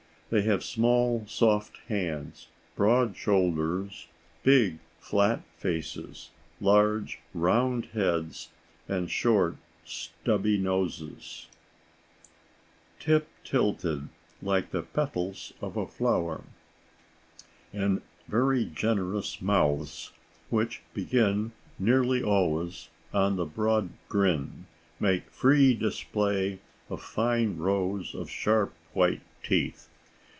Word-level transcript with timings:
They 0.31 0.43
have 0.43 0.63
small, 0.63 1.27
soft 1.27 1.75
hands, 1.89 2.47
broad 2.77 3.17
shoulders, 3.17 4.07
big 4.43 4.79
flat 4.97 5.41
faces, 5.57 6.29
large, 6.61 7.19
round 7.33 7.87
heads, 7.87 8.47
and 8.87 9.11
short, 9.11 9.57
stubby 9.83 10.57
noses, 10.57 11.47
"Tip 12.97 13.27
tilted, 13.43 14.07
like 14.41 14.71
the 14.71 14.83
petals 14.83 15.51
of 15.59 15.75
a 15.75 15.85
flower," 15.85 16.45
and 17.73 18.01
very 18.29 18.63
generous 18.63 19.41
mouths, 19.41 20.13
which, 20.49 20.81
being 20.93 21.51
nearly 21.77 22.23
always 22.23 22.87
on 23.13 23.35
the 23.35 23.45
broad 23.45 23.89
grin, 24.07 24.65
make 24.97 25.29
free 25.29 25.73
display 25.73 26.59
of 26.89 27.01
fine 27.03 27.57
rows 27.57 28.15
of 28.15 28.29
sharp, 28.29 28.73
white 28.93 29.19
teeth. 29.43 29.89